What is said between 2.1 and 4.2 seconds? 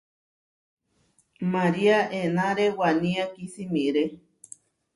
enáre wanía kisimiré.